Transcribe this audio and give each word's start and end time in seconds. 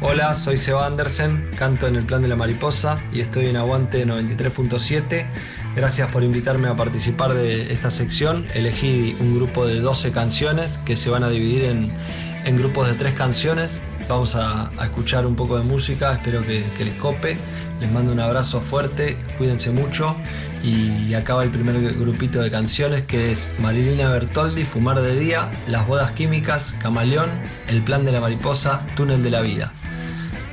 Hola, 0.00 0.36
soy 0.36 0.58
Seba 0.58 0.86
Andersen, 0.86 1.50
canto 1.56 1.88
en 1.88 1.96
el 1.96 2.04
Plan 2.04 2.22
de 2.22 2.28
la 2.28 2.36
Mariposa 2.36 3.00
y 3.12 3.20
estoy 3.20 3.46
en 3.46 3.56
Aguante 3.56 4.06
93.7. 4.06 5.26
Gracias 5.74 6.12
por 6.12 6.22
invitarme 6.22 6.68
a 6.68 6.76
participar 6.76 7.34
de 7.34 7.72
esta 7.72 7.90
sección. 7.90 8.46
Elegí 8.54 9.16
un 9.18 9.34
grupo 9.34 9.66
de 9.66 9.80
12 9.80 10.12
canciones 10.12 10.78
que 10.84 10.94
se 10.94 11.10
van 11.10 11.24
a 11.24 11.30
dividir 11.30 11.64
en, 11.64 12.56
grupos 12.56 12.86
de 12.86 12.94
3 12.94 13.14
canciones. 13.14 13.80
Vamos 14.08 14.36
a, 14.36 14.70
a, 14.78 14.84
escuchar 14.84 15.26
un 15.26 15.34
poco 15.34 15.58
de 15.58 15.64
música, 15.64 16.12
espero 16.12 16.46
que, 16.46 16.64
que 16.76 16.84
les 16.84 16.94
cope. 16.94 17.36
Les 17.80 17.90
mando 17.90 18.12
un 18.12 18.20
abrazo 18.20 18.60
fuerte, 18.60 19.16
cuídense 19.36 19.70
mucho 19.70 20.14
y 20.62 21.12
acaba 21.14 21.42
el 21.42 21.50
primer 21.50 21.94
grupito 21.94 22.40
de 22.40 22.50
canciones 22.50 23.02
que 23.02 23.32
es 23.32 23.50
Marilina 23.60 24.10
Bertoldi, 24.10 24.64
Fumar 24.64 25.00
de 25.00 25.18
Día, 25.18 25.50
Las 25.66 25.86
Bodas 25.88 26.12
Químicas, 26.12 26.74
Camaleón, 26.80 27.30
El 27.66 27.82
Plan 27.82 28.04
de 28.04 28.12
la 28.12 28.20
Mariposa, 28.20 28.86
Túnel 28.96 29.22
de 29.22 29.30
la 29.30 29.42
Vida. 29.42 29.72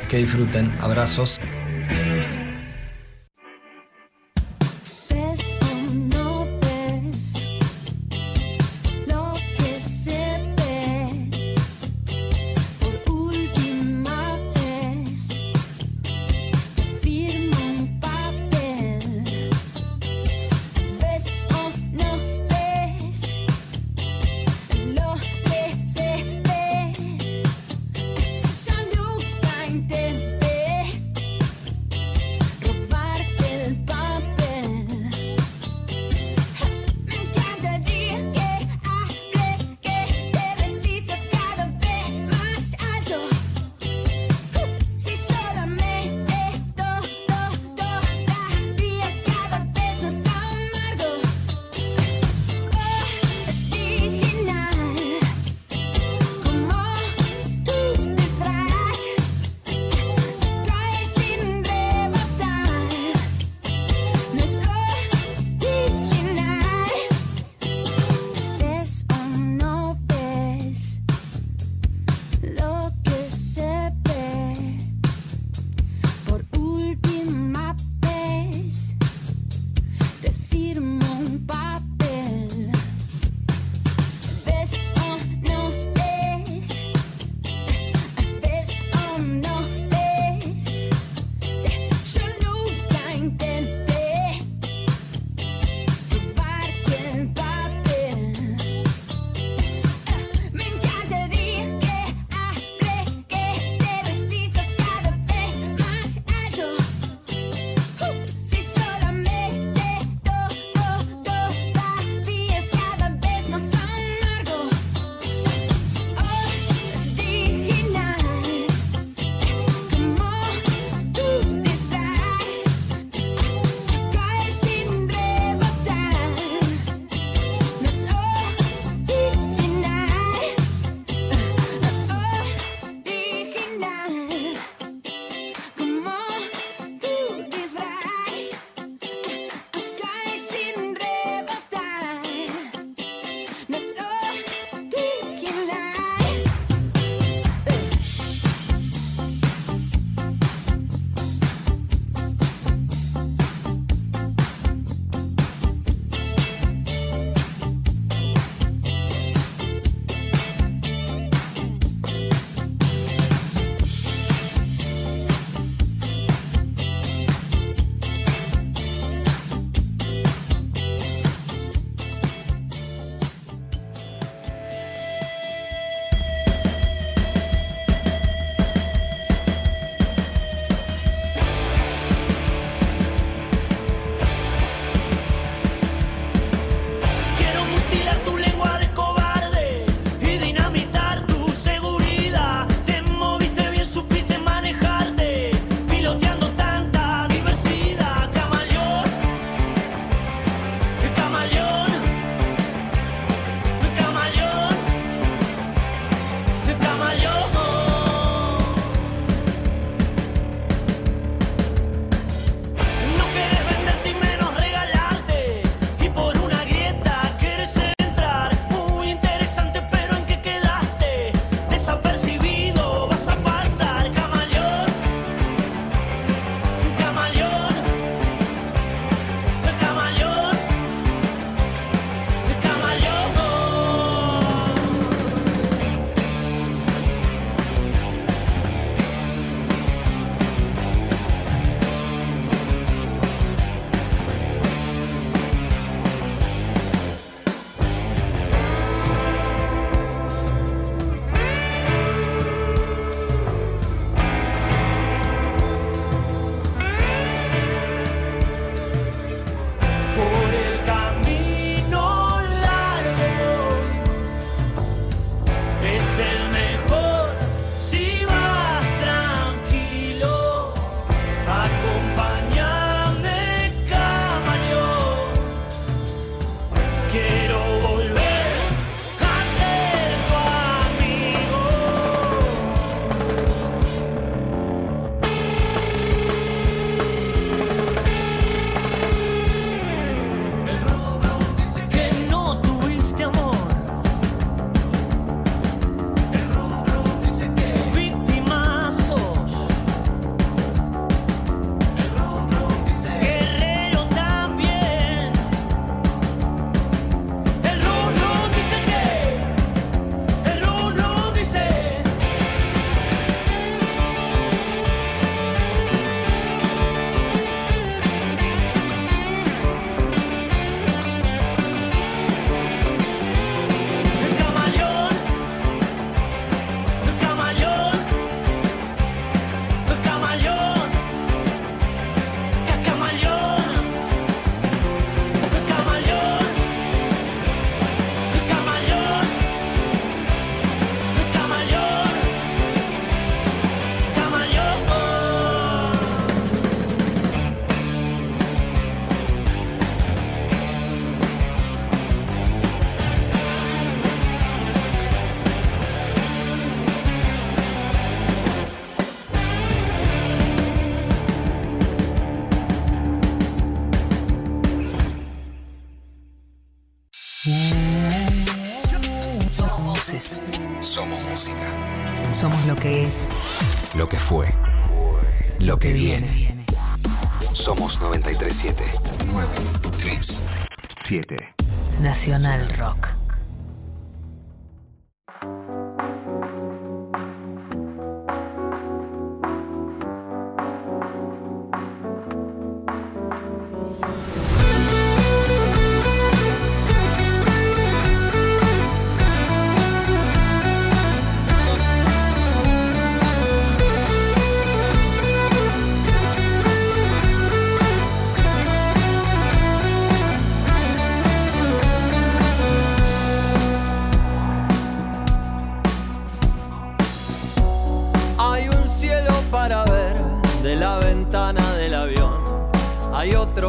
Que 0.10 0.18
disfruten, 0.18 0.72
abrazos. 0.82 1.40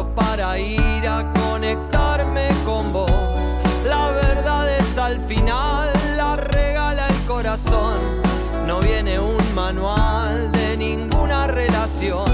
Para 0.05 0.59
ir 0.59 1.07
a 1.07 1.25
conectarme 1.33 2.49
con 2.63 2.93
vos. 2.93 3.09
La 3.83 4.11
verdad 4.11 4.69
es 4.77 4.95
al 4.95 5.19
final, 5.21 5.89
la 6.15 6.35
regala 6.35 7.07
el 7.07 7.25
corazón. 7.25 7.97
No 8.67 8.79
viene 8.79 9.19
un 9.19 9.41
manual 9.55 10.51
de 10.51 10.77
ninguna 10.77 11.47
relación. 11.47 12.29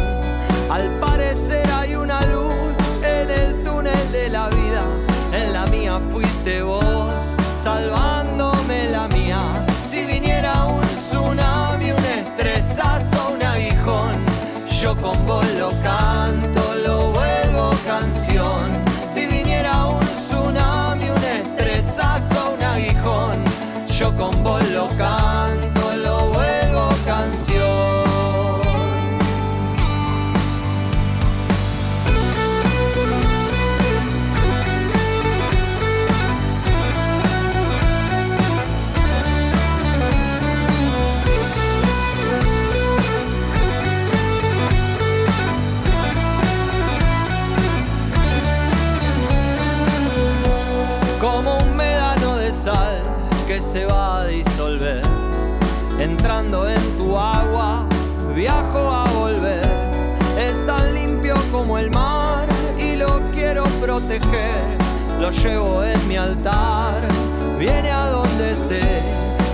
Al 0.69 0.99
parecer 0.99 1.65
hay 1.71 1.95
una 1.95 2.19
luz 2.25 2.75
en 3.01 3.31
el 3.31 3.63
túnel 3.63 4.11
de 4.11 4.29
la 4.29 4.49
vida. 4.49 4.83
En 5.31 5.53
la 5.53 5.65
mía 5.67 6.01
fuiste 6.11 6.63
vos, 6.63 6.83
salvándome 7.63 8.89
la 8.89 9.07
mía. 9.07 9.39
Si 9.89 10.03
viniera 10.05 10.65
un 10.65 10.81
tsunami, 10.81 11.91
un 11.91 12.03
estresazo, 12.03 13.31
un 13.35 13.41
aguijón, 13.41 14.15
yo 14.81 14.97
con 14.97 15.25
vos 15.25 15.42
proteger. 64.03 64.77
Lo 65.19 65.31
llevo 65.31 65.83
en 65.83 66.07
mi 66.07 66.17
altar, 66.17 67.07
viene 67.57 67.91
a 67.91 68.07
donde 68.07 68.51
esté. 68.51 69.01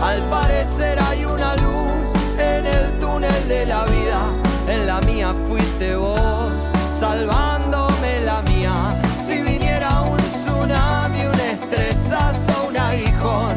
Al 0.02 0.22
parecer 0.30 0.98
hay 1.00 1.26
una 1.26 1.56
luz 1.56 2.12
en 2.38 2.66
el 2.66 3.00
túnel 3.00 3.48
de 3.48 3.66
la 3.66 3.86
vida. 3.86 4.20
En 4.68 4.88
la 4.88 5.02
mía 5.02 5.34
fuiste 5.48 5.96
vos, 5.96 6.64
salvándome 6.94 8.22
la 8.26 8.42
mía. 8.44 8.74
Si 9.22 9.42
viniera 9.42 10.02
un 10.02 10.18
tsunami, 10.18 11.26
un 11.26 11.40
estresazo, 11.40 12.68
un 12.70 12.78
aguijón, 12.78 13.56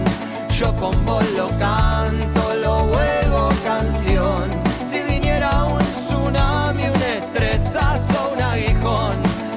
yo 0.50 0.74
con 0.76 1.04
vos 1.04 1.24
lo 1.36 1.48
canto, 1.58 2.54
lo 2.62 2.86
vuelvo 2.86 3.50
canción. 3.64 4.50
Si 4.84 5.00
viniera 5.02 5.64
un 5.64 5.78
tsunami, 5.78 6.84
un 6.84 7.02
estresazo, 7.02 8.32
un 8.34 8.42
aguijón, 8.42 9.16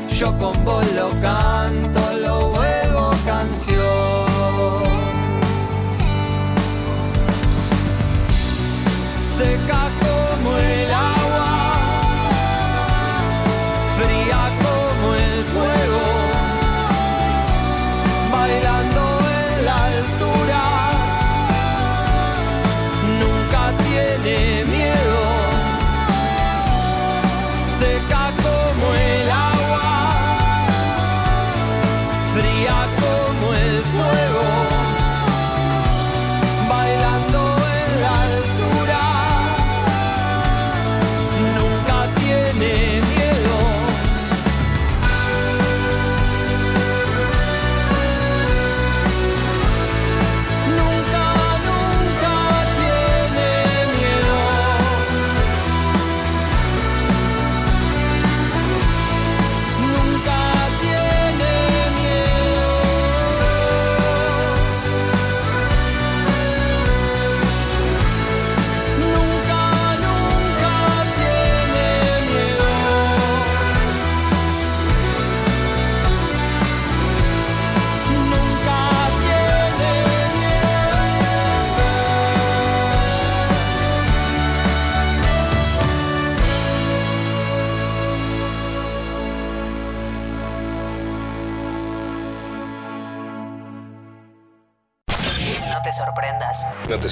yo 0.10 0.38
con 0.38 0.55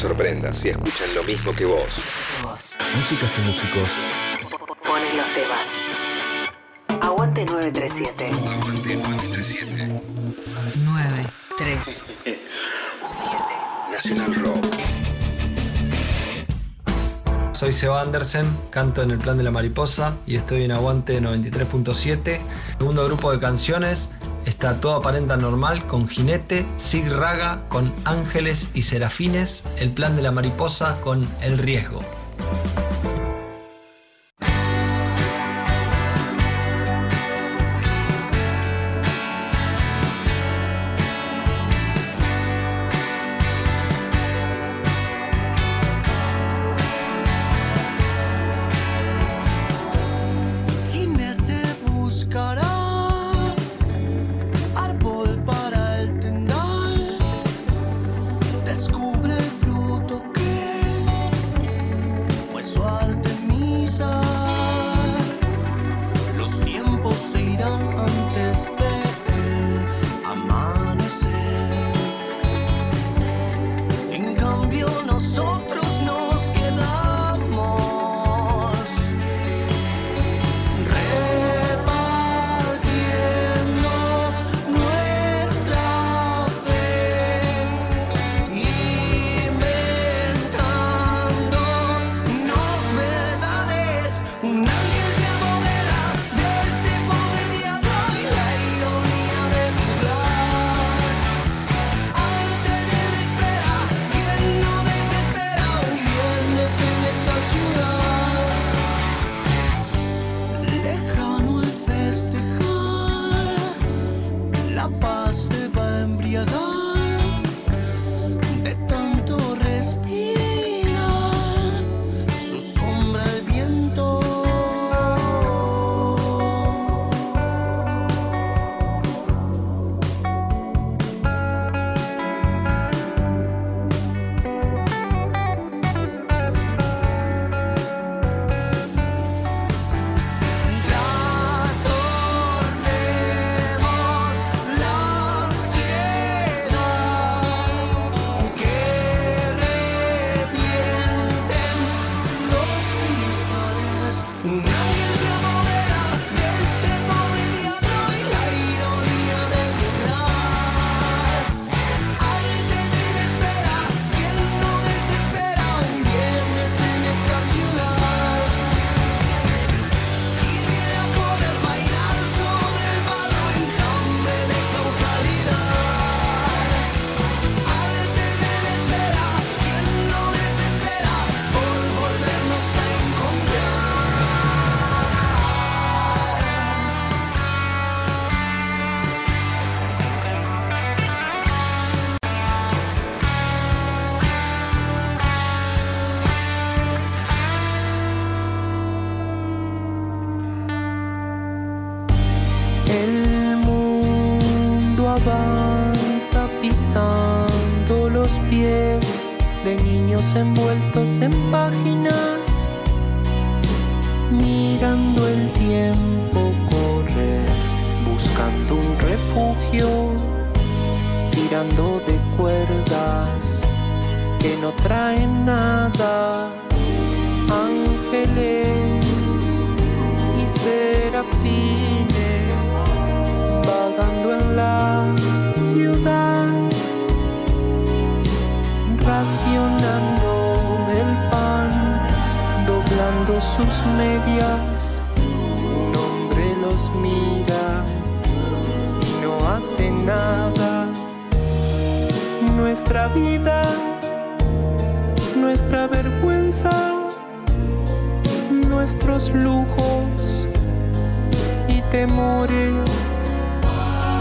sorprendas. 0.03 0.57
Si 0.57 0.69
escuchan 0.69 1.13
lo 1.15 1.23
mismo 1.23 1.55
que 1.55 1.65
vos. 1.65 1.97
Vos 2.43 2.77
Músicas 2.95 3.35
y 3.37 3.41
músicos. 3.47 3.89
pones 4.85 5.15
los 5.15 5.31
temas. 5.31 5.77
Aguante 7.01 7.45
937. 7.45 8.25
Aguante 8.25 8.97
937. 8.97 9.77
937. 9.77 12.39
Nacional 13.93 14.35
Rock. 14.35 14.65
Soy 17.53 17.71
Seba 17.71 18.01
Andersen, 18.01 18.45
canto 18.71 19.01
en 19.03 19.11
el 19.11 19.19
Plan 19.19 19.37
de 19.37 19.43
la 19.43 19.51
Mariposa 19.51 20.17
y 20.25 20.35
estoy 20.35 20.63
en 20.63 20.73
Aguante 20.73 21.21
93.7. 21.21 22.41
Segundo 22.77 23.05
grupo 23.05 23.31
de 23.31 23.39
canciones 23.39 24.09
está 24.45 24.79
Todo 24.79 24.95
aparenta 24.95 25.37
normal 25.37 25.85
con 25.87 26.07
Jinete, 26.07 26.65
Sig 26.77 27.09
Raga 27.09 27.63
con 27.69 27.93
Ángeles 28.05 28.69
y 28.73 28.83
Serafines, 28.83 29.63
El 29.77 29.91
Plan 29.91 30.15
de 30.15 30.23
la 30.23 30.31
Mariposa 30.31 30.99
con 31.01 31.27
El 31.41 31.57
Riesgo. 31.57 32.01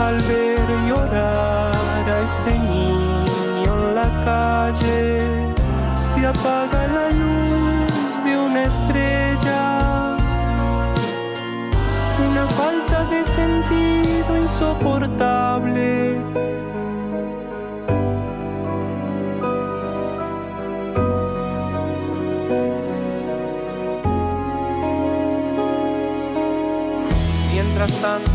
Al 0.06 0.18
ver 0.22 0.66
llorar 0.88 2.04
a 2.10 2.20
ese 2.24 2.58
niño 2.58 3.22
calle 4.24 5.54
se 6.02 6.26
apaga 6.26 6.86
la 6.86 7.08
luz 7.10 8.12
de 8.24 8.32
una 8.46 8.62
estrella. 8.64 10.16
Una 12.28 12.46
falta 12.48 13.04
de 13.12 13.24
sentido 13.24 14.36
insoportable. 14.36 16.01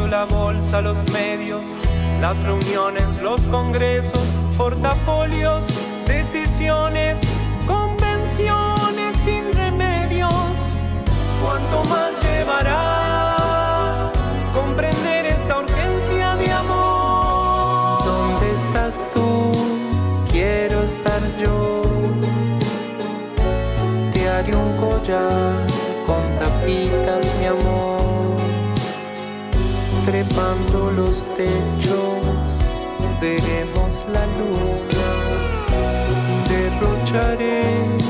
La 0.09 0.23
bolsa, 0.23 0.81
los 0.81 0.97
medios, 1.11 1.61
las 2.21 2.39
reuniones, 2.39 3.03
los 3.21 3.41
congresos, 3.41 4.21
portafolios, 4.57 5.65
decisiones, 6.05 7.19
convenciones 7.67 9.17
sin 9.25 9.51
remedios. 9.51 10.31
¿Cuánto 11.43 11.83
más 11.89 12.13
llevará 12.23 14.09
comprender 14.53 15.25
esta 15.25 15.59
urgencia 15.59 16.35
de 16.37 16.51
amor? 16.53 18.05
¿Dónde 18.05 18.53
estás 18.53 19.03
tú? 19.13 19.51
Quiero 20.31 20.83
estar 20.83 21.21
yo. 21.37 21.81
Te 24.13 24.29
haré 24.29 24.55
un 24.55 24.77
collar 24.77 25.66
trepando 30.47 30.91
los 30.91 31.25
techos 31.35 32.71
veremos 33.19 34.03
la 34.13 34.25
luna, 34.37 35.09
derrocharemos 36.47 38.06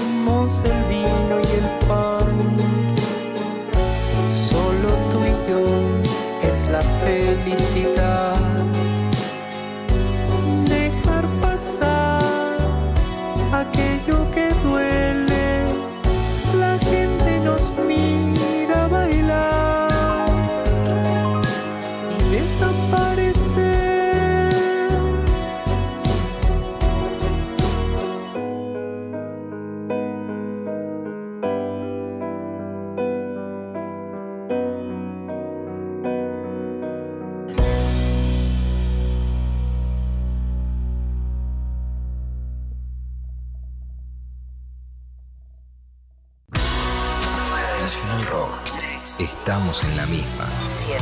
Estamos 49.47 49.81
en 49.85 49.95
la 49.95 50.05
misma. 50.07 50.45
7. 50.65 51.01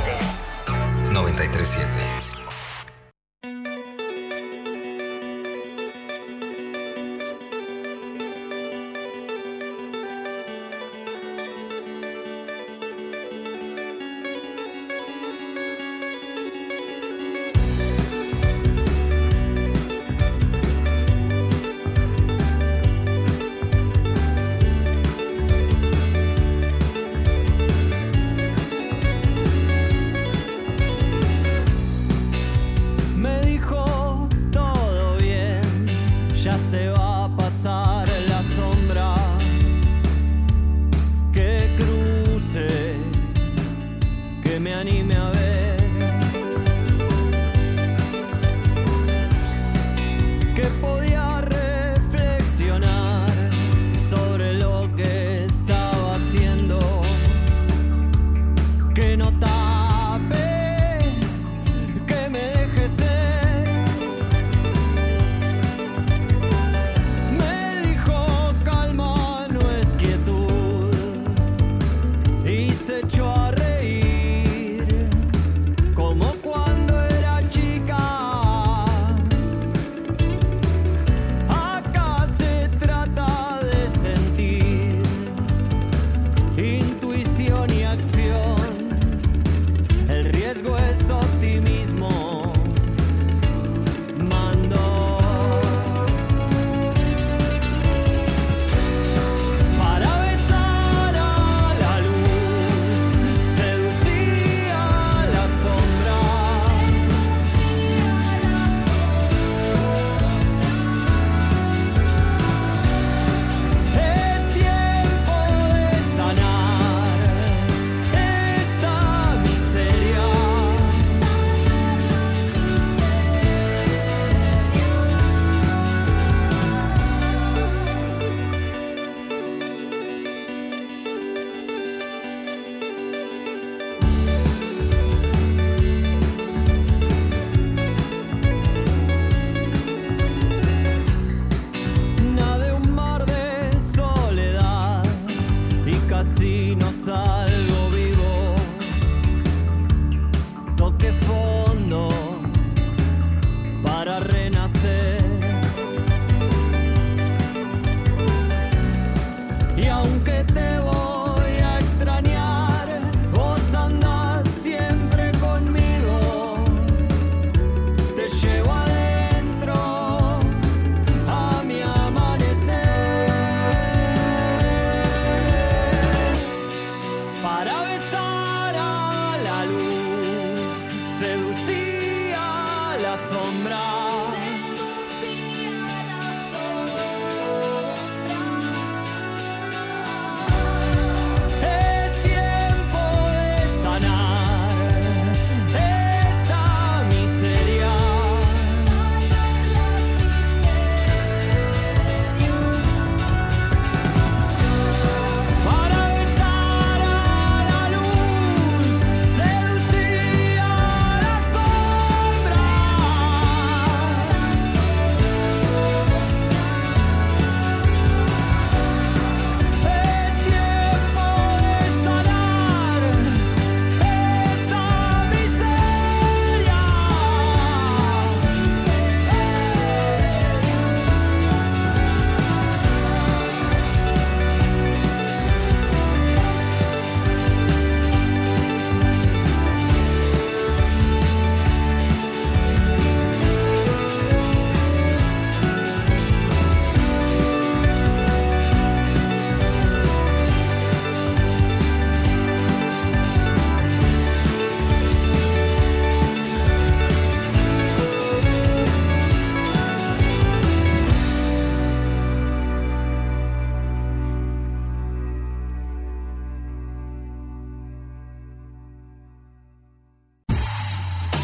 937. 1.12 2.25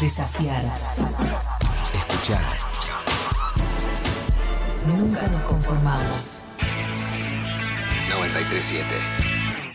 Desafiar. 0.02 0.60
Escuchar. 1.94 2.40
Nunca 4.84 5.28
nos 5.28 5.42
conformamos. 5.42 6.44
937. 8.10 8.84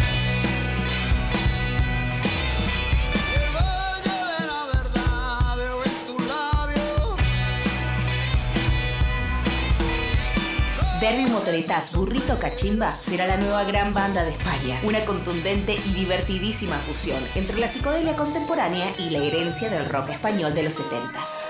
Derby 11.00 11.30
Motoretas 11.30 11.96
Burrito 11.96 12.38
Cachimba 12.38 12.94
será 13.00 13.26
la 13.26 13.38
nueva 13.38 13.64
gran 13.64 13.94
banda 13.94 14.22
de 14.22 14.32
España. 14.32 14.78
Una 14.82 15.02
contundente 15.06 15.74
y 15.86 15.94
divertidísima 15.94 16.76
fusión 16.76 17.26
entre 17.34 17.58
la 17.58 17.68
psicodelia 17.68 18.14
contemporánea 18.16 18.92
y 18.98 19.08
la 19.08 19.20
herencia 19.20 19.70
del 19.70 19.86
rock 19.86 20.10
español 20.10 20.54
de 20.54 20.64
los 20.64 20.78
70s. 20.78 21.49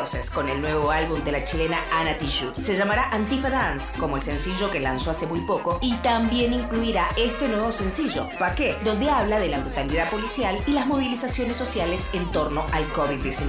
Ansiosos 0.00 0.30
con 0.30 0.48
el 0.48 0.60
nuevo 0.60 0.90
álbum 0.90 1.22
de 1.24 1.32
la 1.32 1.44
chilena 1.44 1.78
Ana 1.92 2.16
Tijoux. 2.16 2.52
Se 2.60 2.76
llamará 2.76 3.10
Antifa 3.10 3.50
Dance, 3.50 3.98
como 3.98 4.16
el 4.16 4.22
sencillo 4.22 4.70
que 4.70 4.80
lanzó 4.80 5.10
hace 5.10 5.26
muy 5.26 5.40
poco, 5.40 5.78
y 5.82 5.94
también 5.96 6.52
incluirá 6.52 7.08
este 7.16 7.48
nuevo 7.48 7.70
sencillo, 7.72 8.28
¿Pa' 8.38 8.54
qué? 8.54 8.76
Donde 8.84 9.10
habla 9.10 9.38
de 9.38 9.48
la 9.48 9.58
brutalidad 9.58 10.10
policial 10.10 10.58
y 10.66 10.72
las 10.72 10.86
movilizaciones 10.86 11.56
sociales 11.56 12.10
en 12.12 12.30
torno 12.32 12.66
al 12.72 12.90
COVID-19. 12.92 13.48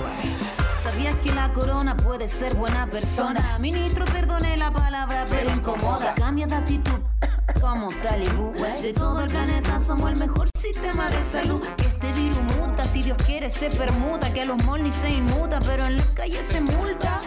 ¿Sabías 0.82 1.16
que 1.18 1.32
la 1.32 1.54
corona 1.54 1.96
puede 1.96 2.28
ser 2.28 2.56
buena 2.56 2.88
persona? 2.88 3.58
Ministro, 3.60 4.06
perdone 4.06 4.58
la 4.58 4.72
palabra, 4.72 5.26
pero 5.30 5.52
incomoda. 5.52 6.14
Cambia 6.16 6.48
de 6.48 6.56
actitud. 6.56 7.00
Como 7.62 7.92
talibú 8.02 8.54
De 8.82 8.94
todo 8.94 9.22
el 9.22 9.30
planeta 9.30 9.80
somos 9.80 10.10
el 10.12 10.18
mejor 10.18 10.48
sistema 10.56 11.10
de 11.10 11.20
salud 11.20 11.62
Que 11.76 11.86
este 11.86 12.12
virus 12.14 12.42
si 12.88 13.04
Dios 13.04 13.18
quiere 13.26 13.50
se 13.50 13.70
permuta 13.70 14.32
Que 14.34 14.42
a 14.42 14.46
los 14.46 14.64
malls 14.66 14.96
se 14.96 15.10
inmuta, 15.10 15.60
pero 15.66 15.86
en 15.86 15.98
las 15.98 16.08
calles 16.08 16.46
se 16.46 16.62
multa. 16.62 17.20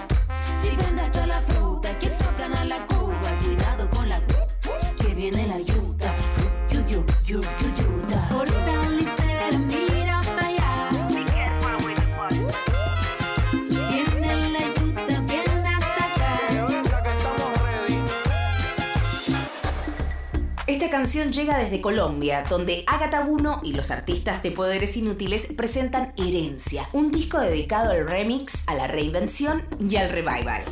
Si 0.61 0.69
vende 0.77 1.03
hasta 1.03 1.27
la 1.27 1.41
fruta, 1.41 1.99
que 1.99 2.11
soplan 2.11 2.55
a 2.55 2.65
la 2.65 2.87
canción 20.95 21.33
llega 21.33 21.59
desde 21.59 21.81
Colombia, 21.81 22.45
donde 22.49 22.85
Agatha 22.87 23.25
Buno 23.25 23.59
y 23.65 23.73
los 23.73 23.91
artistas 23.91 24.45
de 24.45 24.53
Poderes 24.53 24.97
Inútiles 24.97 25.49
presentan 25.57 26.13
Herencia, 26.17 26.89
un 26.93 27.11
disco 27.11 27.41
dedicado 27.41 27.91
al 27.91 28.07
remix, 28.07 28.63
a 28.69 28.77
la 28.77 28.87
reinvención 28.87 29.65
y 29.81 29.97
al 29.97 30.11
revival. 30.11 30.63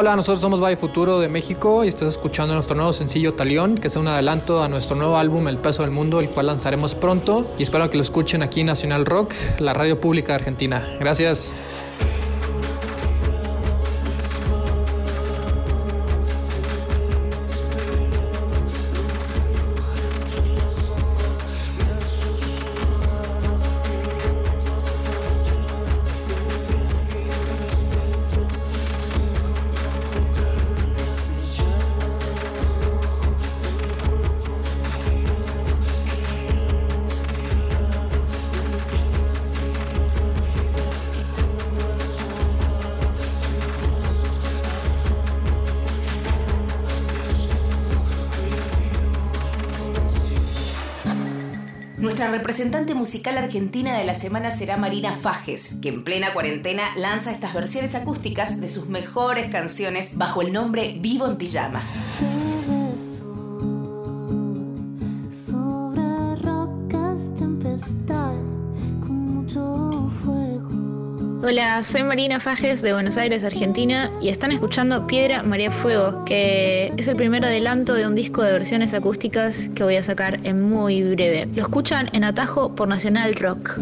Hola, 0.00 0.16
nosotros 0.16 0.40
somos 0.40 0.62
Valle 0.62 0.78
Futuro 0.78 1.20
de 1.20 1.28
México 1.28 1.84
y 1.84 1.88
estás 1.88 2.08
escuchando 2.08 2.54
nuestro 2.54 2.74
nuevo 2.74 2.90
sencillo 2.90 3.34
Talión, 3.34 3.76
que 3.76 3.88
es 3.88 3.96
un 3.96 4.08
adelanto 4.08 4.62
a 4.62 4.68
nuestro 4.70 4.96
nuevo 4.96 5.18
álbum 5.18 5.46
El 5.46 5.58
Peso 5.58 5.82
del 5.82 5.90
Mundo, 5.90 6.20
el 6.20 6.30
cual 6.30 6.46
lanzaremos 6.46 6.94
pronto 6.94 7.52
y 7.58 7.64
espero 7.64 7.90
que 7.90 7.98
lo 7.98 8.02
escuchen 8.02 8.42
aquí 8.42 8.60
en 8.60 8.68
Nacional 8.68 9.04
Rock, 9.04 9.34
la 9.58 9.74
radio 9.74 10.00
pública 10.00 10.28
de 10.32 10.36
Argentina. 10.36 10.96
Gracias. 10.98 11.52
Nuestra 52.10 52.28
representante 52.28 52.92
musical 52.92 53.38
argentina 53.38 53.96
de 53.96 54.02
la 54.02 54.14
semana 54.14 54.50
será 54.50 54.76
Marina 54.76 55.14
Fajes, 55.14 55.76
que 55.80 55.90
en 55.90 56.02
plena 56.02 56.32
cuarentena 56.32 56.82
lanza 56.96 57.30
estas 57.30 57.54
versiones 57.54 57.94
acústicas 57.94 58.60
de 58.60 58.68
sus 58.68 58.88
mejores 58.88 59.48
canciones 59.48 60.18
bajo 60.18 60.42
el 60.42 60.52
nombre 60.52 60.96
Vivo 60.98 61.28
en 61.28 61.36
Pijama. 61.36 61.80
Hola, 71.42 71.82
soy 71.84 72.02
Marina 72.02 72.38
Fajes 72.38 72.82
de 72.82 72.92
Buenos 72.92 73.16
Aires, 73.16 73.44
Argentina, 73.44 74.12
y 74.20 74.28
están 74.28 74.52
escuchando 74.52 75.06
Piedra 75.06 75.42
María 75.42 75.70
Fuego, 75.70 76.22
que 76.26 76.92
es 76.98 77.08
el 77.08 77.16
primer 77.16 77.42
adelanto 77.42 77.94
de 77.94 78.06
un 78.06 78.14
disco 78.14 78.42
de 78.42 78.52
versiones 78.52 78.92
acústicas 78.92 79.70
que 79.74 79.82
voy 79.82 79.96
a 79.96 80.02
sacar 80.02 80.38
en 80.46 80.60
muy 80.60 81.02
breve. 81.02 81.46
Lo 81.54 81.62
escuchan 81.62 82.10
en 82.12 82.24
Atajo 82.24 82.74
por 82.74 82.88
Nacional 82.88 83.34
Rock. 83.36 83.78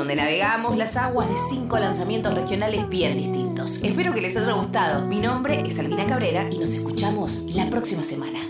Donde 0.00 0.16
navegamos 0.16 0.78
las 0.78 0.96
aguas 0.96 1.28
de 1.28 1.34
cinco 1.50 1.78
lanzamientos 1.78 2.32
regionales 2.32 2.88
bien 2.88 3.18
distintos. 3.18 3.82
Espero 3.82 4.14
que 4.14 4.22
les 4.22 4.34
haya 4.34 4.54
gustado. 4.54 5.06
Mi 5.06 5.20
nombre 5.20 5.62
es 5.66 5.78
Albina 5.78 6.06
Cabrera 6.06 6.48
y 6.50 6.56
nos 6.56 6.70
escuchamos 6.70 7.42
la 7.54 7.68
próxima 7.68 8.02
semana. 8.02 8.49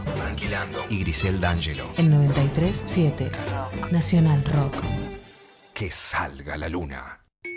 Tranquilando 0.31 0.85
y 0.87 0.99
Grisel 0.99 1.41
D'Angelo. 1.41 1.93
En 1.97 2.09
93.7 2.09 3.29
Rock. 3.51 3.91
Nacional 3.91 4.41
Rock. 4.45 4.75
Que 5.73 5.91
salga 5.91 6.55
la 6.55 6.69
luna. 6.69 7.19
93.7. 7.43 7.51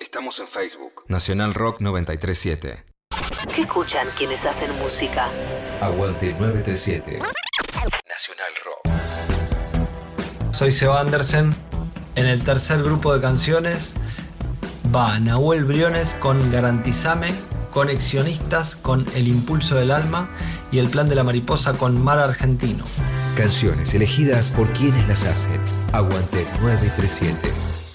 Estamos 0.00 0.38
en 0.38 0.48
Facebook. 0.48 1.04
Nacional 1.08 1.54
Rock 1.54 1.80
937. 1.80 2.84
¿Qué 3.54 3.62
escuchan 3.62 4.08
quienes 4.18 4.44
hacen 4.44 4.78
música? 4.80 5.30
Aguante 5.80 6.34
937. 6.34 7.20
Nacional 8.06 8.52
Rock. 8.62 10.52
Soy 10.52 10.72
Seba 10.72 11.00
Andersen. 11.00 11.54
En 12.16 12.26
el 12.26 12.44
tercer 12.44 12.82
grupo 12.82 13.14
de 13.14 13.22
canciones 13.22 13.94
va 14.94 15.18
Nahuel 15.18 15.64
Briones 15.64 16.14
con 16.20 16.52
Garantizame, 16.52 17.32
Conexionistas 17.70 18.76
con 18.76 19.06
El 19.14 19.28
Impulso 19.28 19.76
del 19.76 19.90
Alma 19.90 20.28
y 20.72 20.78
El 20.78 20.88
Plan 20.88 21.08
de 21.08 21.14
la 21.14 21.24
Mariposa 21.24 21.72
con 21.72 22.02
Mar 22.02 22.18
Argentino. 22.18 22.84
Canciones 23.36 23.94
elegidas 23.94 24.50
por 24.50 24.68
quienes 24.72 25.06
las 25.08 25.24
hacen. 25.24 25.60
Aguante 25.92 26.46
937. 26.60 27.50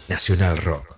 Nacional 0.07 0.57
Rock. 0.57 0.94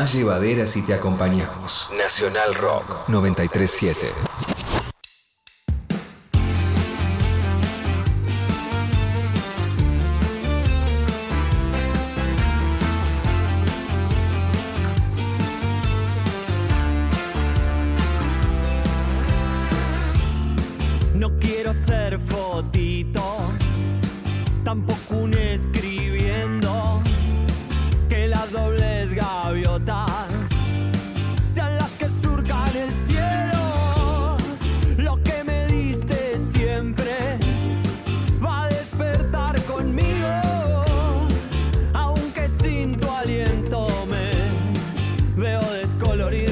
más 0.00 0.14
llevadera 0.14 0.64
si 0.64 0.80
te 0.80 0.94
acompañamos. 0.94 1.90
Nacional 1.94 2.54
Rock 2.54 3.06
937. 3.08 4.29
colorido. 46.10 46.49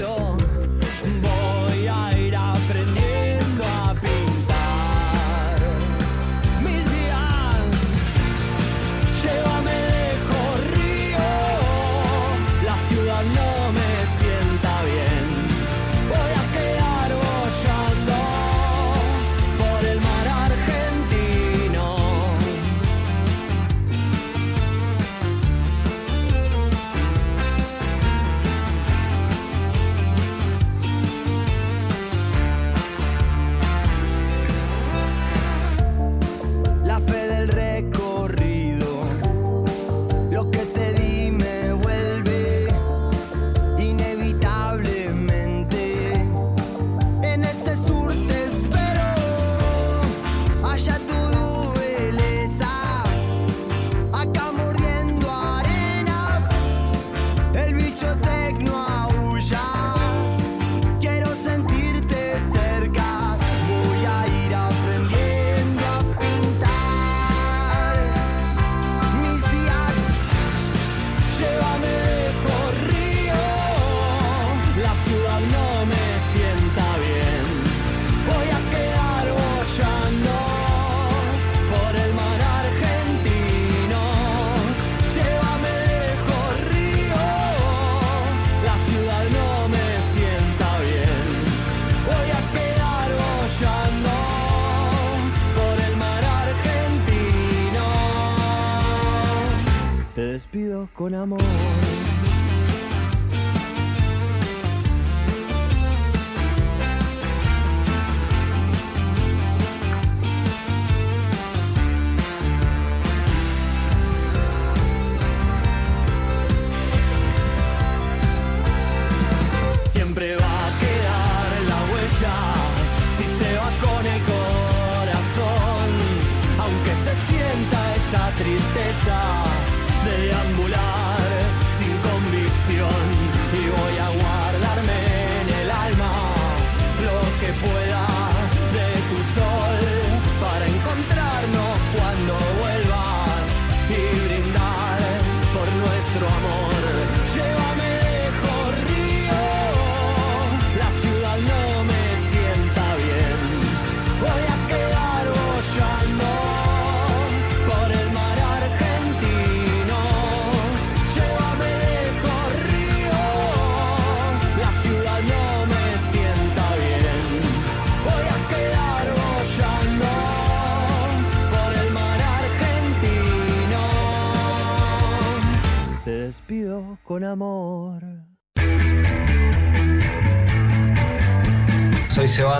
con 100.98 101.14
amor. 101.14 101.38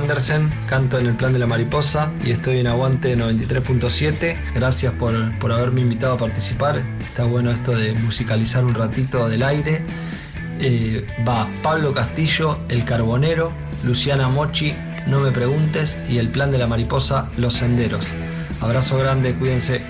Andersen, 0.09 0.51
canto 0.67 0.99
en 0.99 1.05
el 1.05 1.17
Plan 1.17 1.35
de 1.35 1.39
la 1.39 1.47
Mariposa 1.47 2.11
y 2.25 2.31
estoy 2.31 2.61
en 2.61 2.67
Aguante 2.67 3.15
93.7. 3.15 4.39
Gracias 4.55 4.95
por, 4.95 5.13
por 5.39 5.53
haberme 5.53 5.83
invitado 5.83 6.15
a 6.15 6.17
participar. 6.17 6.83
Está 7.01 7.25
bueno 7.25 7.51
esto 7.51 7.73
de 7.73 7.93
musicalizar 7.93 8.65
un 8.65 8.73
ratito 8.73 9.29
del 9.29 9.43
aire. 9.43 9.83
Eh, 10.61 11.07
va 11.29 11.47
Pablo 11.63 11.93
Castillo, 11.93 12.59
El 12.71 12.87
Carbonero, 12.87 13.53
Luciana 13.85 14.29
Mochi, 14.29 14.73
No 15.07 15.21
me 15.21 15.31
preguntes 15.31 15.95
y 16.09 16.17
el 16.17 16.31
Plan 16.31 16.53
de 16.53 16.57
la 16.57 16.67
Mariposa, 16.67 17.29
Los 17.37 17.53
Senderos. 17.53 18.09
Abrazo 18.63 18.97
grande, 18.97 19.35
cuídense. 19.35 19.83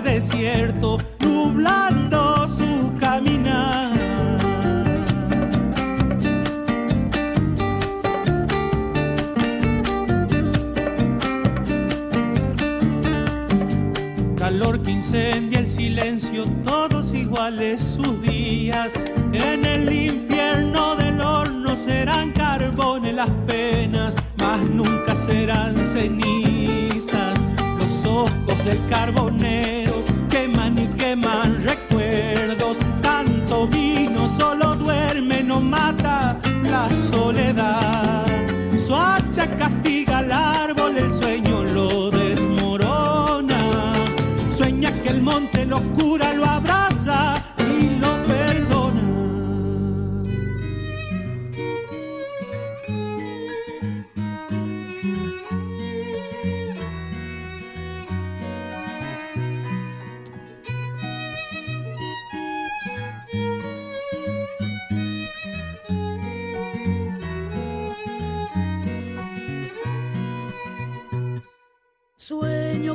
Desierto, 0.00 0.95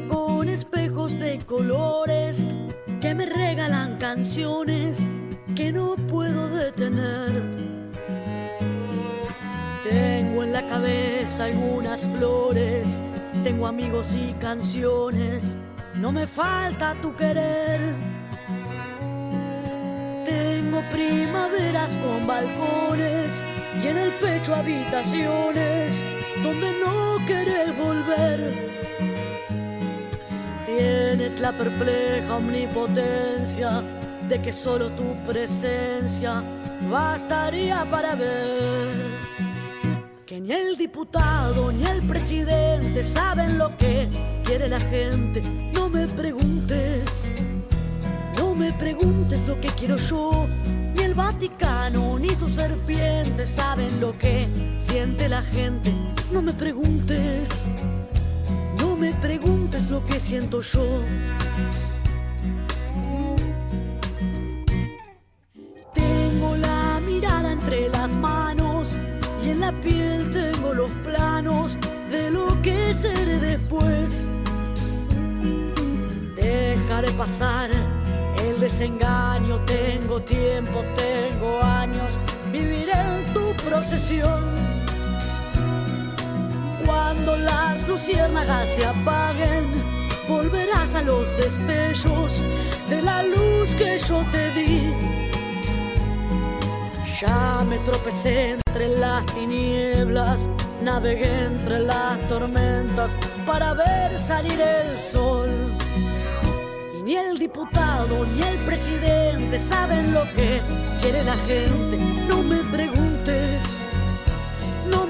Con 0.08 0.50
espejos 0.50 1.18
de 1.20 1.40
colores 1.46 2.50
que 3.02 3.16
me 3.16 3.26
regalan 3.26 3.98
canciones 3.98 5.08
que 5.56 5.72
no 5.72 5.96
puedo 5.96 6.50
detener. 6.50 7.42
Tengo 9.84 10.44
en 10.44 10.54
la 10.54 10.66
cabeza 10.68 11.46
algunas 11.46 12.06
flores, 12.08 13.02
tengo 13.44 13.68
amigos 13.68 14.16
y 14.16 14.34
canciones, 14.34 15.58
no 15.96 16.12
me 16.12 16.26
falta 16.26 16.94
tu 17.02 17.14
querer. 17.16 17.94
Tengo 20.26 20.82
primaveras 20.92 21.98
con 21.98 22.26
balcones 22.26 23.44
y 23.84 23.88
en 23.88 23.98
el 23.98 24.12
pecho 24.14 24.56
habitaciones 24.56 26.06
donde 26.44 26.74
no 26.80 27.26
querés 27.26 27.78
volver. 27.78 28.71
Tienes 30.78 31.40
la 31.42 31.52
perpleja 31.52 32.38
omnipotencia 32.38 33.84
de 34.30 34.42
que 34.42 34.54
solo 34.54 34.90
tu 34.92 35.16
presencia 35.28 36.42
bastaría 36.90 37.86
para 37.92 38.16
ver 38.16 38.90
que 40.26 40.40
ni 40.40 40.54
el 40.54 40.78
diputado 40.78 41.74
ni 41.74 41.84
el 41.84 42.02
presidente 42.04 43.04
saben 43.04 43.58
lo 43.58 43.76
que 43.78 44.08
quiere 44.46 44.70
la 44.70 44.80
gente. 44.80 45.42
No 45.74 45.90
me 45.90 46.08
preguntes, 46.08 47.28
no 48.38 48.56
me 48.56 48.72
preguntes 48.72 49.46
lo 49.48 49.60
que 49.60 49.68
quiero 49.68 49.98
yo. 49.98 50.48
Ni 50.96 51.04
el 51.04 51.14
Vaticano 51.14 52.18
ni 52.18 52.30
sus 52.30 52.54
serpientes 52.54 53.50
saben 53.50 54.00
lo 54.00 54.18
que 54.18 54.48
siente 54.80 55.28
la 55.28 55.42
gente. 55.42 55.94
No 56.32 56.42
me 56.42 56.54
preguntes. 56.54 57.50
Me 59.02 59.14
preguntes 59.14 59.90
lo 59.90 60.06
que 60.06 60.20
siento 60.20 60.62
yo. 60.62 61.02
Tengo 65.92 66.56
la 66.58 67.02
mirada 67.04 67.52
entre 67.52 67.90
las 67.90 68.14
manos 68.14 69.00
y 69.44 69.50
en 69.50 69.60
la 69.60 69.72
piel 69.82 70.30
tengo 70.32 70.76
los 70.76 70.92
planos 71.04 71.80
de 72.12 72.30
lo 72.30 72.62
que 72.62 72.94
seré 72.94 73.40
después. 73.40 74.28
Dejaré 76.36 77.12
pasar 77.14 77.72
el 78.46 78.60
desengaño, 78.60 79.62
tengo 79.66 80.22
tiempo, 80.22 80.84
tengo 80.96 81.60
años, 81.64 82.20
viviré 82.52 82.92
en 82.92 83.34
tu 83.34 83.52
procesión. 83.66 84.81
Cuando 87.14 87.36
las 87.36 87.90
luciérnagas 87.90 88.70
se 88.70 88.86
apaguen, 88.86 89.66
volverás 90.30 90.96
a 90.96 91.02
los 91.02 91.36
destellos 91.36 92.46
de 92.90 93.02
la 93.02 93.22
luz 93.22 93.76
que 93.78 93.98
yo 93.98 94.24
te 94.32 94.50
di. 94.52 94.94
Ya 97.20 97.66
me 97.68 97.80
tropecé 97.80 98.52
entre 98.52 98.88
las 98.98 99.26
tinieblas, 99.26 100.50
navegué 100.82 101.48
entre 101.48 101.80
las 101.80 102.18
tormentas 102.30 103.18
para 103.46 103.74
ver 103.74 104.18
salir 104.18 104.62
el 104.62 104.98
sol. 104.98 105.50
Y 106.98 107.02
ni 107.02 107.18
el 107.18 107.38
diputado 107.38 108.26
ni 108.38 108.42
el 108.42 108.58
presidente 108.60 109.60
saben 109.60 110.14
lo 110.14 110.24
que 110.34 110.62
quiere 111.02 111.26
la 111.26 111.36
gente. 111.40 111.98
No 112.30 112.42
me 112.42 112.60
preguntes, 112.72 112.88
no 112.88 112.91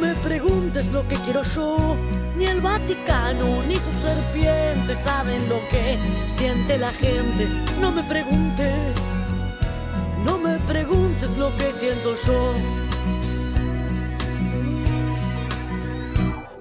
me 0.01 0.15
preguntes 0.15 0.91
lo 0.91 1.07
que 1.07 1.15
quiero 1.15 1.43
yo. 1.43 1.95
Ni 2.35 2.45
el 2.45 2.59
Vaticano 2.59 3.61
ni 3.67 3.75
sus 3.75 3.93
serpientes 4.01 4.97
saben 4.97 5.47
lo 5.47 5.59
que 5.69 5.97
siente 6.27 6.77
la 6.79 6.91
gente. 6.91 7.47
No 7.79 7.91
me 7.91 8.01
preguntes, 8.03 8.95
no 10.25 10.39
me 10.39 10.57
preguntes 10.59 11.37
lo 11.37 11.55
que 11.55 11.71
siento 11.71 12.15
yo. 12.25 12.53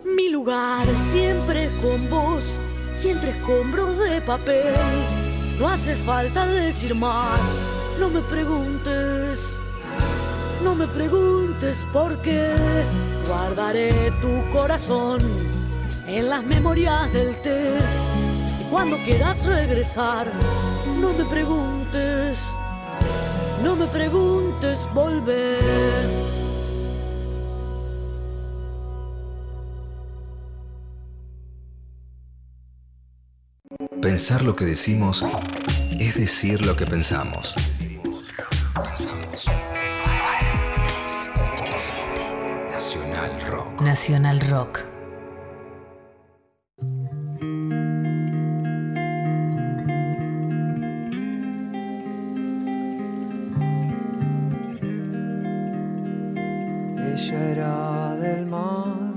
Mi 0.04 0.28
lugar 0.28 0.86
siempre 1.10 1.70
con 1.80 2.10
vos 2.10 2.58
y 3.02 3.08
entre 3.08 3.30
escombros 3.30 3.98
de 3.98 4.20
papel. 4.20 4.74
No 5.58 5.68
hace 5.68 5.96
falta 5.96 6.46
decir 6.46 6.94
más, 6.94 7.60
no 7.98 8.10
me 8.10 8.20
preguntes, 8.20 9.50
no 10.62 10.74
me 10.74 10.86
preguntes 10.86 11.78
por 11.92 12.16
qué. 12.22 12.54
Guardaré 13.30 14.10
tu 14.20 14.50
corazón 14.50 15.20
en 16.08 16.28
las 16.28 16.44
memorias 16.44 17.12
del 17.12 17.40
té. 17.42 17.78
Y 18.60 18.64
cuando 18.64 19.00
quieras 19.04 19.46
regresar, 19.46 20.32
no 21.00 21.12
me 21.12 21.24
preguntes, 21.26 22.40
no 23.62 23.76
me 23.76 23.86
preguntes 23.86 24.80
volver. 24.92 26.10
Pensar 34.02 34.42
lo 34.42 34.56
que 34.56 34.64
decimos 34.64 35.24
es 36.00 36.16
decir 36.16 36.66
lo 36.66 36.74
que 36.74 36.84
pensamos. 36.84 37.54
Pensamos. 38.74 39.69
Nacional 43.80 44.40
Rock. 44.40 44.84
Ella 56.98 57.50
era 57.50 58.16
del 58.16 58.44
mar, 58.44 59.14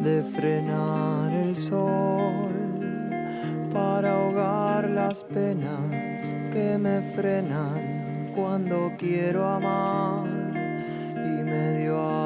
de 0.00 0.24
frenar 0.24 1.32
el 1.34 1.54
sol, 1.54 2.54
para 3.74 4.14
ahogar 4.14 4.88
las 4.88 5.22
penas 5.24 6.34
que 6.50 6.78
me 6.78 7.02
frenan 7.02 8.32
cuando 8.34 8.90
quiero 8.96 9.46
amar. 9.46 10.26
Y 11.14 11.42
me 11.44 11.78
dio 11.78 12.00
a 12.00 12.21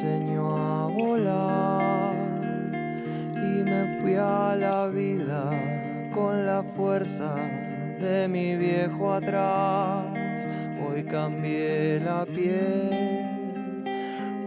enseñó 0.00 0.56
a 0.56 0.86
volar 0.86 2.14
y 3.34 3.64
me 3.64 3.98
fui 4.00 4.14
a 4.14 4.54
la 4.54 4.86
vida 4.86 5.50
con 6.12 6.46
la 6.46 6.62
fuerza 6.62 7.34
de 7.98 8.28
mi 8.28 8.54
viejo 8.54 9.12
atrás. 9.12 10.46
Hoy 10.86 11.02
cambié 11.02 11.98
la 11.98 12.24
piel, 12.26 13.84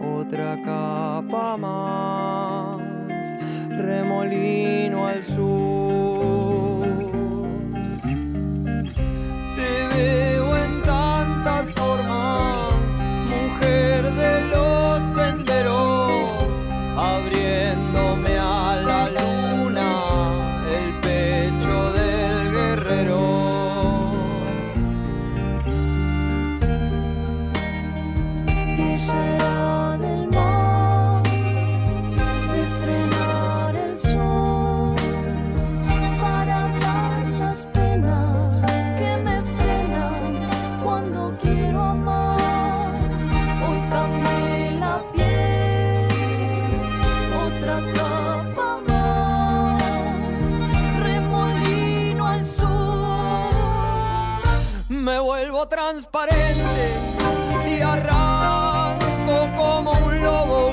otra 0.00 0.58
capa 0.64 1.58
más, 1.58 3.36
remolino 3.68 5.06
al 5.06 5.22
sur. 5.22 5.81
Transparente 55.68 56.94
y 57.66 57.80
arranco 57.80 59.48
como 59.56 59.92
un 59.92 60.22
lobo, 60.22 60.71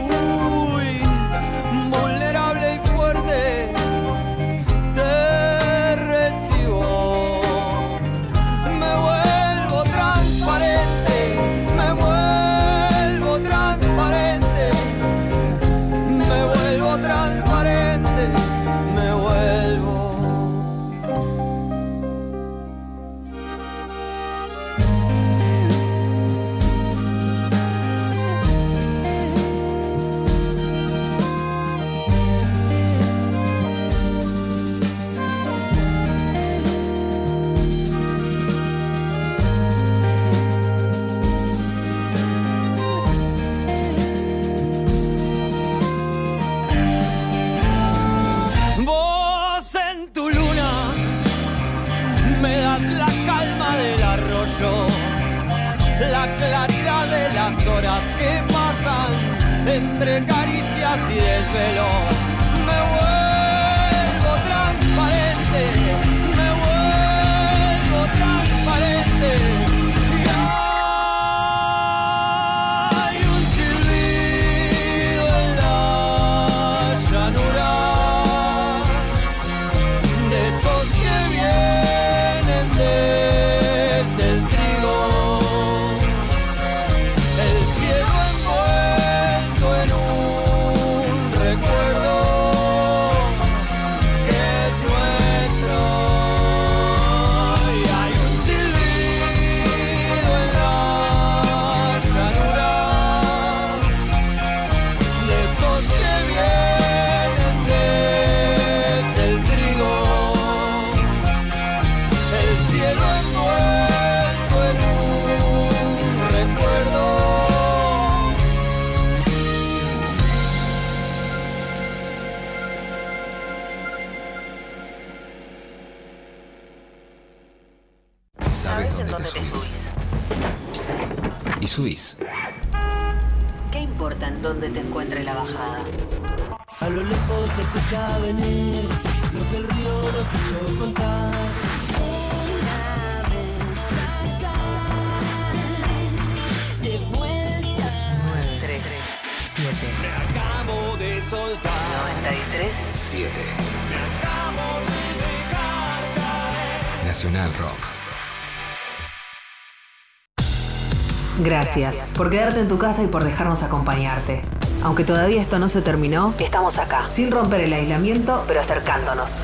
Gracias 161.76 162.14
por 162.18 162.32
quedarte 162.32 162.62
en 162.62 162.68
tu 162.68 162.80
casa 162.80 163.04
y 163.04 163.08
por 163.08 163.24
dejarnos 163.24 163.62
acompañarte. 163.62 164.42
Aunque 164.82 165.04
todavía 165.04 165.40
esto 165.40 165.60
no 165.60 165.70
se 165.70 165.84
terminó, 165.84 166.34
estamos 166.40 166.80
acá, 166.80 167.06
sin 167.12 167.30
romper 167.30 167.62
el 167.62 167.74
aislamiento, 167.74 168.44
pero 168.48 168.62
acercándonos. 168.62 169.44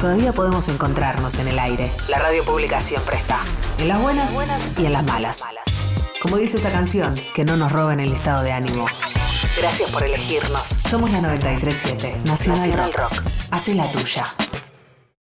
Todavía 0.00 0.32
podemos 0.32 0.66
encontrarnos 0.68 1.38
en 1.38 1.48
el 1.48 1.58
aire. 1.58 1.92
La 2.08 2.20
radio 2.20 2.42
pública 2.42 2.80
siempre 2.80 3.18
está. 3.18 3.40
En 3.76 3.88
las 3.88 4.00
buenas, 4.00 4.72
y 4.78 4.86
en 4.86 4.94
las 4.94 5.04
malas. 5.04 5.44
Como 6.22 6.38
dice 6.38 6.56
esa 6.56 6.70
canción, 6.70 7.14
que 7.34 7.44
no 7.44 7.58
nos 7.58 7.70
roben 7.70 8.00
el 8.00 8.14
estado 8.14 8.42
de 8.42 8.52
ánimo. 8.52 8.86
Gracias 9.58 9.90
por 9.90 10.04
elegirnos. 10.04 10.78
Somos 10.88 11.10
la 11.10 11.20
937, 11.20 12.16
Nacional, 12.24 12.60
Nacional 12.60 12.92
Rock. 12.94 13.22
Hacé 13.50 13.74
la 13.74 13.86
tuya. 13.92 14.24